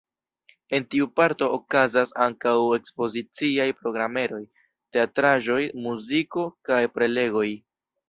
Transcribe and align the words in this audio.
En 0.77 0.85
tiu 0.93 1.07
parto 1.19 1.49
okazas 1.57 2.15
ankaŭ 2.25 2.55
ekspoziciaj 2.79 3.69
programeroj: 3.83 4.43
teatraĵoj, 4.99 5.63
muziko 5.87 6.51
kaj 6.73 6.85
prelegoj. 6.99 7.49